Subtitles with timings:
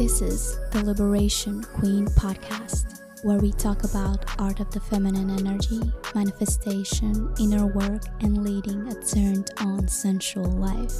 [0.00, 5.78] This is the Liberation Queen podcast, where we talk about art of the feminine energy,
[6.14, 10.96] manifestation, inner work, and leading a turned on sensual life.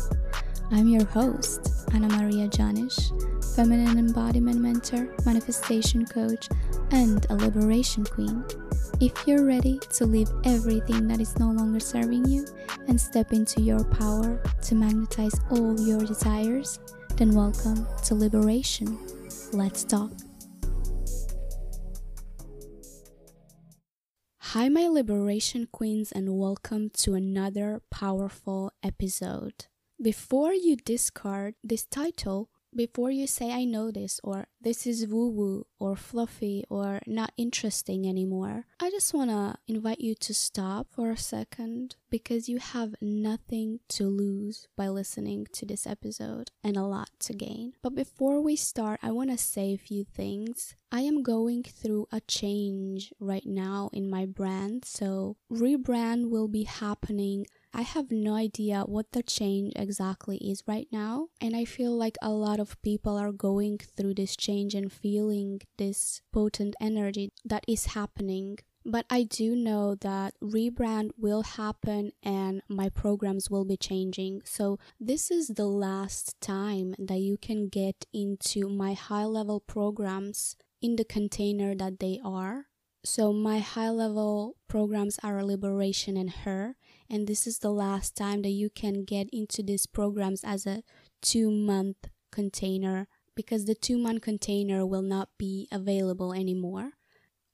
[0.70, 3.08] I'm your host, Anna Maria Janish,
[3.56, 6.50] feminine embodiment mentor, manifestation coach,
[6.90, 8.44] and a liberation queen.
[9.00, 12.44] If you're ready to leave everything that is no longer serving you
[12.86, 16.78] and step into your power to magnetize all your desires,
[17.20, 18.98] then welcome to Liberation.
[19.52, 20.10] Let's talk.
[24.38, 29.66] Hi, my Liberation Queens, and welcome to another powerful episode.
[30.00, 35.28] Before you discard this title, before you say I know this or this is woo
[35.28, 40.88] woo or fluffy or not interesting anymore, I just want to invite you to stop
[40.90, 46.76] for a second because you have nothing to lose by listening to this episode and
[46.76, 47.72] a lot to gain.
[47.82, 50.74] But before we start, I want to say a few things.
[50.92, 56.64] I am going through a change right now in my brand, so rebrand will be
[56.64, 61.96] happening I have no idea what the change exactly is right now, and I feel
[61.96, 67.32] like a lot of people are going through this change and feeling this potent energy
[67.44, 68.58] that is happening.
[68.84, 74.42] But I do know that rebrand will happen and my programs will be changing.
[74.44, 80.56] So, this is the last time that you can get into my high level programs
[80.80, 82.69] in the container that they are.
[83.02, 86.76] So, my high level programs are Liberation and Her
[87.08, 90.82] and this is the last time that you can get into these programs as a
[91.20, 96.92] two month container because the two month container will not be available anymore.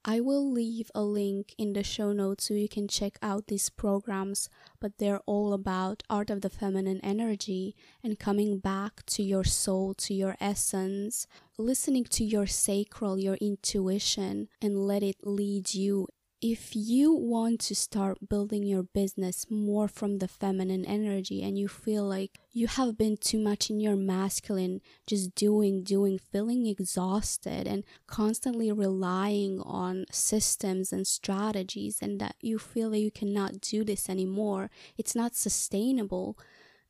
[0.09, 3.69] I will leave a link in the show notes so you can check out these
[3.69, 9.43] programs, but they're all about art of the feminine energy and coming back to your
[9.43, 16.07] soul, to your essence, listening to your sacral, your intuition, and let it lead you
[16.41, 21.67] if you want to start building your business more from the feminine energy and you
[21.67, 27.65] feel like you have been too much in your masculine, just doing, doing, feeling exhausted
[27.65, 33.83] and constantly relying on systems and strategies, and that you feel that you cannot do
[33.83, 36.37] this anymore, it's not sustainable.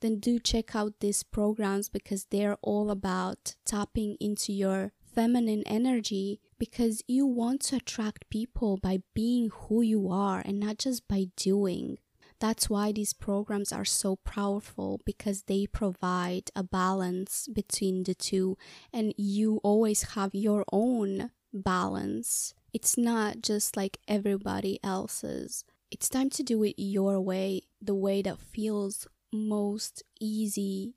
[0.02, 6.40] Then do check out these programs because they're all about tapping into your feminine energy
[6.60, 11.26] because you want to attract people by being who you are and not just by
[11.36, 11.98] doing.
[12.40, 18.60] That's why these programs are so powerful because they provide a balance between the two,
[18.94, 22.54] and you always have your own balance.
[22.72, 25.66] It's not just like everybody else's.
[25.90, 30.94] It's time to do it your way, the way that feels most easy,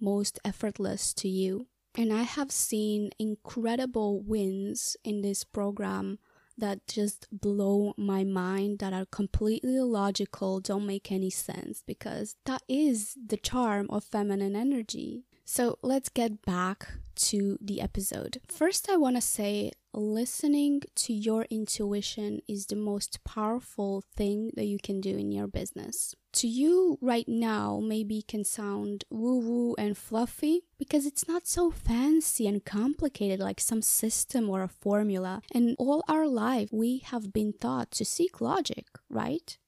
[0.00, 1.68] most effortless to you.
[1.94, 6.18] And I have seen incredible wins in this program
[6.56, 12.62] that just blow my mind that are completely illogical, don't make any sense because that
[12.68, 15.24] is the charm of feminine energy.
[15.52, 16.92] So let's get back
[17.30, 18.40] to the episode.
[18.46, 24.66] First, I want to say listening to your intuition is the most powerful thing that
[24.66, 26.14] you can do in your business.
[26.34, 31.72] To you, right now, maybe can sound woo woo and fluffy because it's not so
[31.72, 35.42] fancy and complicated like some system or a formula.
[35.52, 39.58] And all our life, we have been taught to seek logic, right?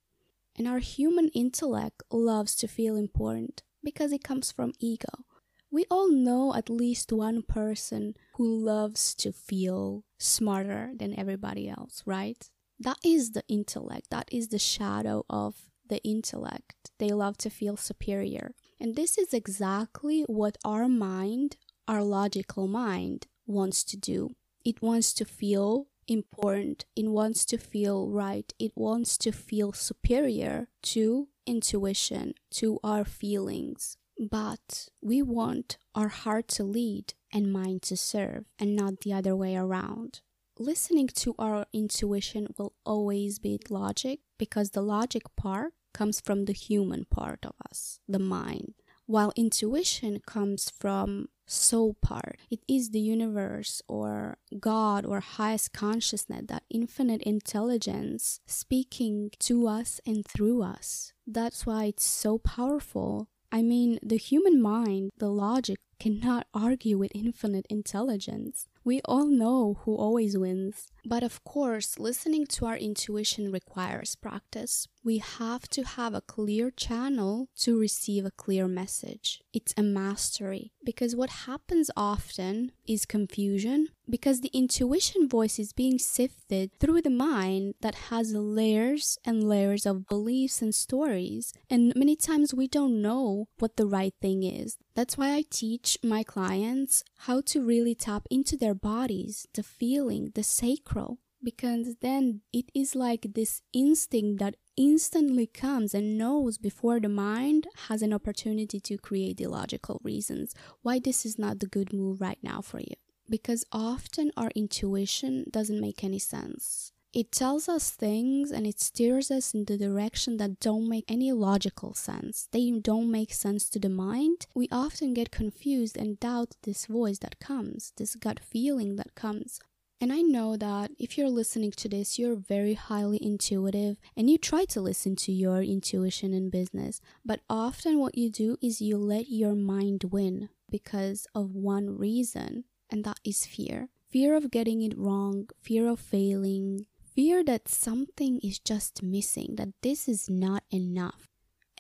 [0.57, 5.25] And our human intellect loves to feel important because it comes from ego.
[5.73, 12.03] We all know at least one person who loves to feel smarter than everybody else,
[12.05, 12.51] right?
[12.79, 15.55] That is the intellect, that is the shadow of
[15.89, 16.91] the intellect.
[16.99, 18.55] They love to feel superior.
[18.79, 21.57] And this is exactly what our mind,
[21.89, 24.37] our logical mind, wants to do.
[24.67, 30.69] It wants to feel important, it wants to feel right, it wants to feel superior
[30.83, 33.97] to intuition, to our feelings.
[34.31, 39.35] But we want our heart to lead and mind to serve, and not the other
[39.35, 40.21] way around.
[40.59, 46.53] Listening to our intuition will always beat logic because the logic part comes from the
[46.53, 48.75] human part of us, the mind,
[49.07, 52.39] while intuition comes from soul part.
[52.49, 60.01] It is the universe or God or highest consciousness, that infinite intelligence speaking to us
[60.07, 61.13] and through us.
[61.27, 67.13] That's why it's so powerful I mean, the human mind, the logic cannot argue with
[67.15, 68.67] infinite intelligence.
[68.85, 70.89] We all know who always wins.
[71.05, 74.89] But of course, listening to our intuition requires practice.
[75.05, 79.41] We have to have a clear channel to receive a clear message.
[79.53, 85.99] It's a mastery because what happens often is confusion because the intuition voice is being
[85.99, 91.53] sifted through the mind that has layers and layers of beliefs and stories.
[91.71, 94.79] And many times we don't know what the right thing is.
[94.95, 100.33] That's why I teach my clients how to really tap into their bodies, the feeling,
[100.35, 107.01] the sacral, because then it is like this instinct that instantly comes and knows before
[107.01, 111.67] the mind has an opportunity to create the logical reasons why this is not the
[111.67, 112.95] good move right now for you.
[113.29, 116.92] Because often our intuition doesn't make any sense.
[117.13, 121.31] It tells us things and it steers us in the direction that don't make any
[121.31, 122.49] logical sense.
[122.53, 124.47] They don't make sense to the mind.
[124.55, 129.61] We often get confused and doubt this voice that comes, this gut feeling that comes.
[130.01, 134.39] And I know that if you're listening to this, you're very highly intuitive and you
[134.39, 137.03] try to listen to your intuition in business.
[137.27, 142.65] But often what you do is you let your mind win because of one reason,
[142.89, 148.41] and that is fear fear of getting it wrong, fear of failing, fear that something
[148.43, 151.29] is just missing, that this is not enough.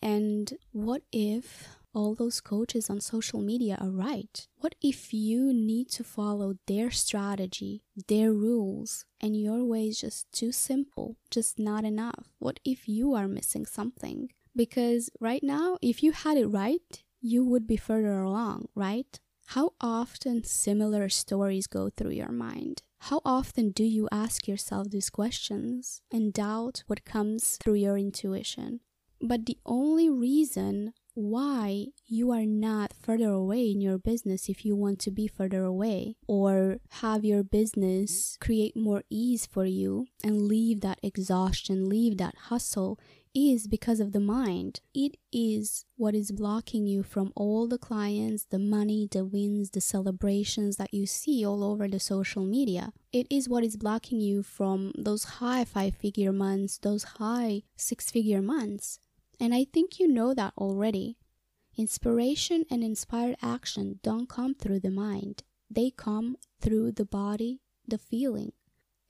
[0.00, 4.46] And what if all those coaches on social media are right?
[4.56, 10.32] What if you need to follow their strategy, their rules, and your way is just
[10.32, 12.32] too simple, just not enough?
[12.38, 14.30] What if you are missing something?
[14.54, 19.18] Because right now, if you had it right, you would be further along, right?
[19.46, 22.82] How often similar stories go through your mind?
[23.06, 28.78] How often do you ask yourself these questions and doubt what comes through your intuition?
[29.20, 34.76] But the only reason why you are not further away in your business if you
[34.76, 40.42] want to be further away or have your business create more ease for you and
[40.42, 43.00] leave that exhaustion, leave that hustle
[43.34, 44.80] is because of the mind.
[44.94, 49.80] It is what is blocking you from all the clients, the money, the wins, the
[49.80, 52.92] celebrations that you see all over the social media.
[53.12, 58.10] It is what is blocking you from those high five figure months, those high six
[58.10, 58.98] figure months.
[59.40, 61.16] And I think you know that already.
[61.76, 67.98] Inspiration and inspired action don't come through the mind, they come through the body, the
[67.98, 68.52] feeling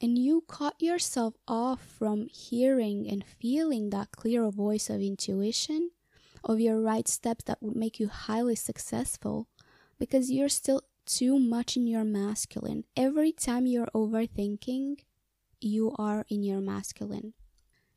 [0.02, 5.92] and you cut yourself off from hearing and feeling that clear voice of intuition
[6.42, 9.46] of your right steps that would make you highly successful
[10.00, 12.82] because you're still too much in your masculine.
[12.96, 14.96] Every time you're overthinking,
[15.60, 17.34] you are in your masculine.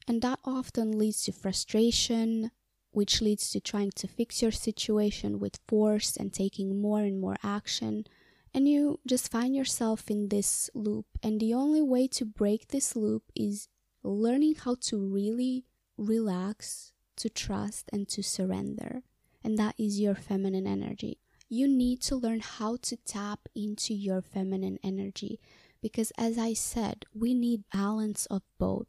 [0.07, 2.51] And that often leads to frustration,
[2.91, 7.37] which leads to trying to fix your situation with force and taking more and more
[7.43, 8.05] action
[8.55, 11.05] and you just find yourself in this loop.
[11.21, 13.67] And the only way to break this loop is
[14.01, 15.65] learning how to really
[15.97, 19.03] relax, to trust, and to surrender.
[19.43, 21.19] And that is your feminine energy.
[21.49, 25.41] You need to learn how to tap into your feminine energy
[25.81, 28.87] because, as I said, we need balance of both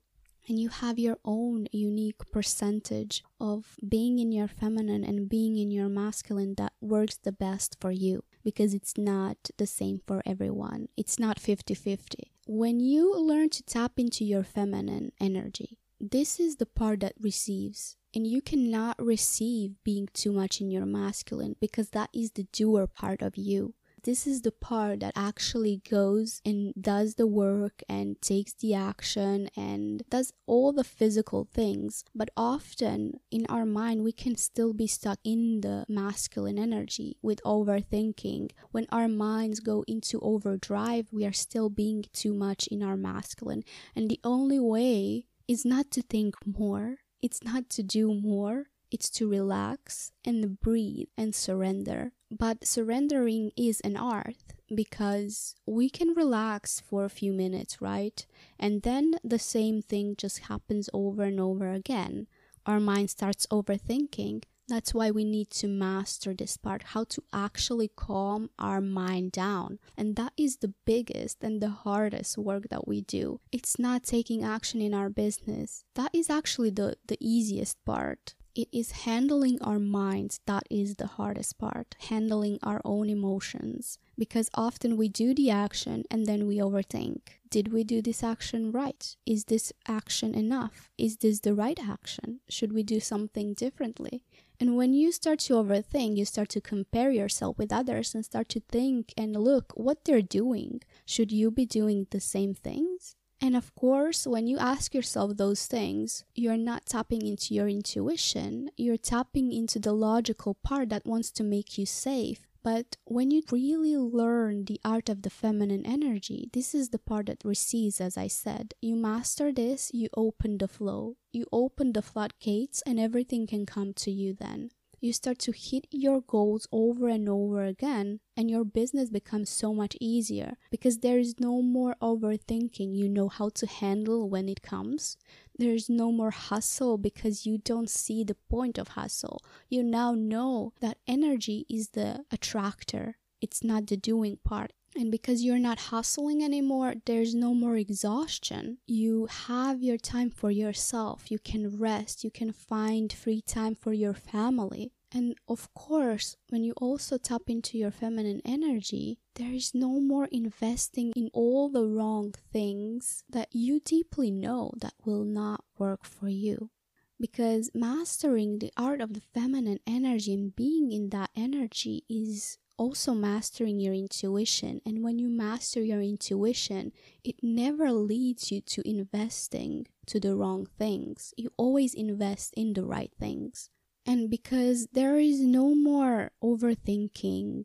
[0.49, 5.73] and you have your own unique percentage of being in your feminine and being in
[5.73, 10.87] your masculine that works the best for you because it's not the same for everyone.
[10.97, 12.31] It's not 50 50.
[12.47, 17.97] When you learn to tap into your feminine energy, this is the part that receives.
[18.15, 22.87] And you cannot receive being too much in your masculine because that is the doer
[22.87, 23.75] part of you
[24.07, 29.51] this is the part that actually goes and does the work and takes the action
[29.57, 32.05] and does all the physical things.
[32.15, 37.43] But often in our mind, we can still be stuck in the masculine energy with
[37.43, 38.53] overthinking.
[38.71, 43.65] When our minds go into overdrive, we are still being too much in our masculine.
[43.97, 49.11] And the only way is not to think more, it's not to do more, it's
[49.11, 52.13] to relax and breathe and surrender.
[52.31, 54.37] But surrendering is an art
[54.75, 58.27] because we can relax for a few minutes, right?
[58.59, 62.27] And then the same thing just happens over and over again.
[62.65, 64.43] Our mind starts overthinking.
[64.69, 69.79] That's why we need to master this part how to actually calm our mind down.
[69.97, 73.41] And that is the biggest and the hardest work that we do.
[73.53, 78.69] It's not taking action in our business, that is actually the, the easiest part it
[78.73, 83.99] is handling our minds that is the hardest part, handling our own emotions.
[84.19, 87.21] Because often we do the action and then we overthink.
[87.51, 89.15] Did we do this action right?
[89.27, 90.89] Is this action enough?
[90.97, 92.41] Is this the right action?
[92.49, 94.25] Should we do something differently?
[94.59, 98.49] And when you start to overthink, you start to compare yourself with others and start
[98.51, 100.81] to think and look what they're doing.
[101.05, 103.17] Should you be doing the same things?
[103.41, 108.71] And of course, when you ask yourself those things, you're not tapping into your intuition.
[108.77, 112.47] You're tapping into the logical part that wants to make you safe.
[112.63, 117.27] But when you really learn the art of the feminine energy, this is the part
[117.27, 118.75] that recedes, as I said.
[118.81, 123.93] You master this, you open the flow, you open the floodgates, and everything can come
[123.95, 128.65] to you then you start to hit your goals over and over again and your
[128.65, 132.95] business becomes so much easier because there is no more overthinking.
[132.95, 135.17] You know how to handle when it comes.
[135.59, 139.41] There's no more hustle because you don't see the point of hustle.
[139.69, 143.17] You now know that energy is the attractor.
[143.41, 148.79] It's not the doing part and because you're not hustling anymore, there's no more exhaustion.
[148.87, 151.31] You have your time for yourself.
[151.31, 152.25] You can rest.
[152.25, 154.93] You can find free time for your family.
[155.13, 160.29] And of course, when you also tap into your feminine energy, there is no more
[160.33, 166.29] investing in all the wrong things that you deeply know that will not work for
[166.29, 166.71] you.
[167.19, 173.15] Because mastering the art of the feminine energy and being in that energy is also
[173.15, 174.81] mastering your intuition.
[174.85, 176.93] And when you master your intuition,
[177.25, 181.35] it never leads you to investing to the wrong things.
[181.37, 183.71] You always invest in the right things.
[184.05, 187.65] And because there is no more overthinking,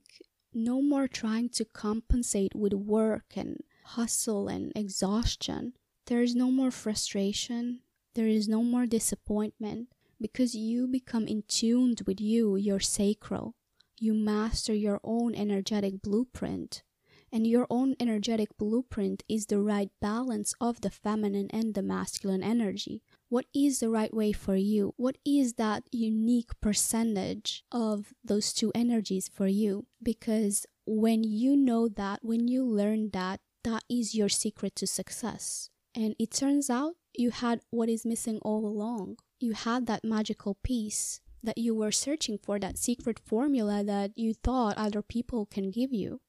[0.53, 5.73] no more trying to compensate with work and hustle and exhaustion,
[6.07, 7.81] there is no more frustration,
[8.15, 9.89] there is no more disappointment
[10.19, 13.55] because you become in tuned with you, your sacral.
[14.01, 16.83] You master your own energetic blueprint.
[17.31, 22.43] And your own energetic blueprint is the right balance of the feminine and the masculine
[22.43, 24.93] energy what is the right way for you?
[24.97, 29.85] What is that unique percentage of those two energies for you?
[30.03, 35.69] Because when you know that, when you learn that, that is your secret to success.
[35.95, 39.19] And it turns out you had what is missing all along.
[39.39, 44.33] You had that magical piece that you were searching for, that secret formula that you
[44.33, 46.21] thought other people can give you.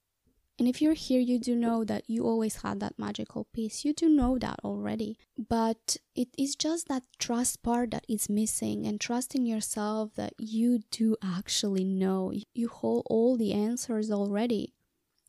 [0.59, 3.85] And if you're here, you do know that you always had that magical piece.
[3.85, 5.19] You do know that already.
[5.37, 10.81] But it is just that trust part that is missing and trusting yourself that you
[10.91, 12.33] do actually know.
[12.55, 14.75] You hold all the answers already.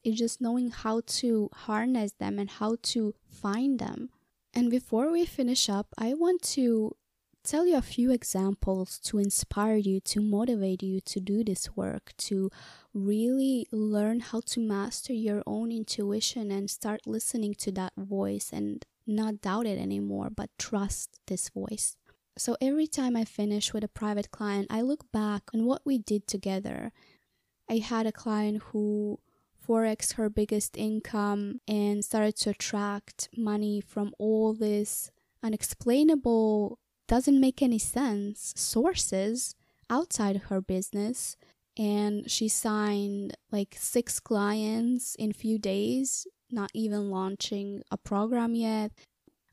[0.04, 4.10] It's just knowing how to harness them and how to find them.
[4.54, 6.96] And before we finish up, I want to
[7.44, 12.14] tell you a few examples to inspire you, to motivate you to do this work,
[12.18, 12.50] to
[12.94, 18.86] really learn how to master your own intuition and start listening to that voice and
[19.06, 21.98] not doubt it anymore, but trust this voice.
[22.38, 25.98] So every time I finish with a private client, I look back on what we
[25.98, 26.92] did together.
[27.70, 29.20] I had a client who
[29.68, 35.12] forex her biggest income and started to attract money from all this
[35.44, 36.80] unexplainable
[37.14, 39.54] doesn't make any sense sources
[39.88, 41.38] outside her business
[41.78, 48.92] and she signed like six clients in few days not even launching a program yet.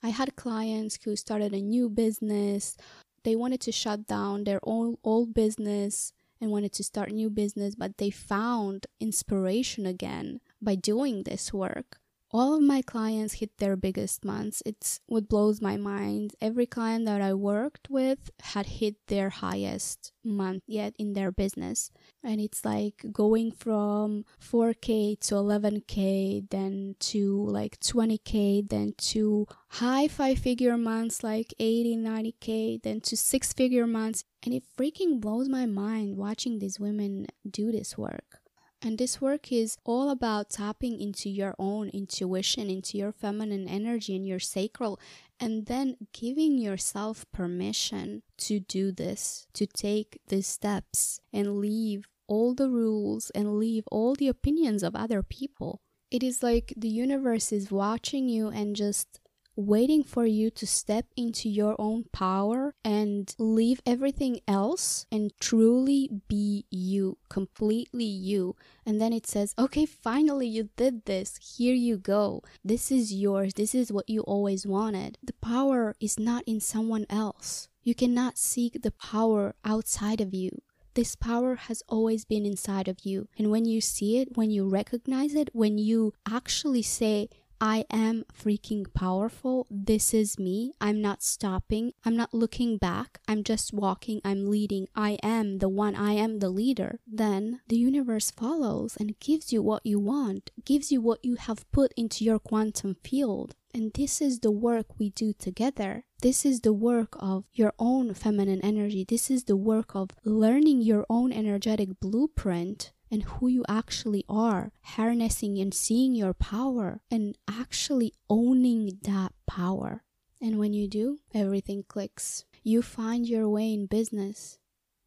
[0.03, 2.79] I had clients who started a new business.
[3.25, 7.75] They wanted to shut down their old, old business and wanted to start new business
[7.75, 11.99] but they found inspiration again by doing this work
[12.33, 14.63] all of my clients hit their biggest months.
[14.65, 16.35] It's what blows my mind.
[16.41, 21.91] Every client that I worked with had hit their highest month yet in their business.
[22.23, 30.07] And it's like going from 4K to 11K, then to like 20K, then to high
[30.07, 34.25] five figure months like 80, 90K, then to six figure months.
[34.45, 38.40] And it freaking blows my mind watching these women do this work.
[38.83, 44.17] And this work is all about tapping into your own intuition, into your feminine energy
[44.17, 44.99] and your sacral,
[45.39, 52.55] and then giving yourself permission to do this, to take these steps and leave all
[52.55, 55.81] the rules and leave all the opinions of other people.
[56.11, 59.21] It is like the universe is watching you and just
[59.61, 66.11] waiting for you to step into your own power and leave everything else and truly
[66.29, 68.57] be you, completely you.
[68.85, 71.39] And then it says, okay, finally you did this.
[71.57, 72.43] Here you go.
[72.65, 73.55] This is yours.
[73.55, 75.19] This is what you always wanted.
[75.23, 77.69] The power is not in someone else.
[77.83, 80.63] You cannot seek the power outside of you.
[80.95, 83.29] This power has always been inside of you.
[83.39, 87.29] And when you see it, when you recognize it, when you actually say,
[87.61, 89.67] I am freaking powerful.
[89.71, 90.73] This is me.
[90.81, 91.93] I'm not stopping.
[92.07, 93.21] I'm not looking back.
[93.29, 94.23] I'm just walking.
[94.25, 94.89] I'm leading.
[94.97, 95.95] I am the one.
[95.95, 97.01] I am the leader.
[97.07, 101.71] Then the universe follows and gives you what you want, gives you what you have
[101.71, 103.55] put into your quantum field.
[103.75, 106.05] And this is the work we do together.
[106.23, 109.05] This is the work of your own feminine energy.
[109.09, 114.73] This is the work of learning your own energetic blueprint and who you actually are,
[114.83, 120.05] harnessing and seeing your power and actually owning that power.
[120.41, 122.45] And when you do, everything clicks.
[122.63, 124.59] You find your way in business.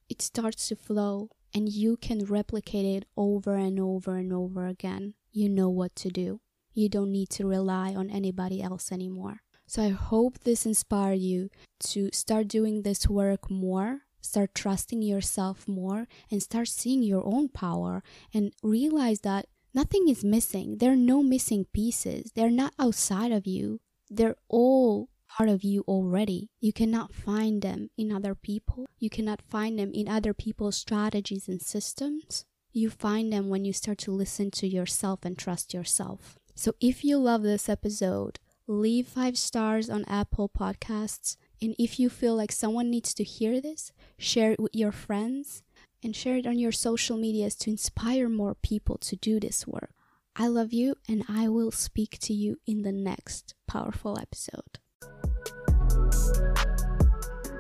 [0.10, 5.14] It starts to flow and you can replicate it over and over and over again.
[5.32, 6.42] You know what to do.
[6.74, 9.42] You don't need to rely on anybody else anymore.
[9.66, 11.50] So I hope this inspired you
[11.92, 17.50] to start doing this work more start trusting yourself more and start seeing your own
[17.50, 18.02] power
[18.34, 20.78] and realize that nothing is missing.
[20.78, 22.32] There are no missing pieces.
[22.34, 23.80] They're not outside of you.
[24.10, 26.50] They're all part of you already.
[26.60, 28.86] You cannot find them in other people.
[29.00, 32.46] You cannot find them in other people's strategies and systems.
[32.72, 36.38] You find them when you start to listen to yourself and trust yourself.
[36.56, 42.10] So if you love this episode, leave five stars on Apple Podcasts and if you
[42.10, 45.64] feel like someone needs to hear this, share it with your friends
[46.04, 49.92] and share it on your social medias to inspire more people to do this work.
[50.36, 54.80] I love you, and I will speak to you in the next powerful episode.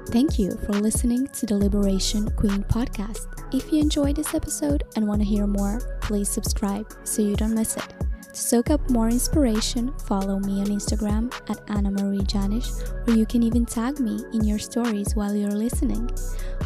[0.07, 3.27] Thank you for listening to the Liberation Queen podcast.
[3.53, 7.55] If you enjoyed this episode and want to hear more, please subscribe so you don't
[7.55, 8.02] miss it.
[8.33, 12.71] To soak up more inspiration, follow me on Instagram at Anna Marie Janish,
[13.07, 16.09] or you can even tag me in your stories while you're listening.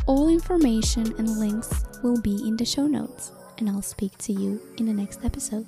[0.06, 4.62] All information and links will be in the show notes, and I'll speak to you
[4.78, 5.66] in the next episode.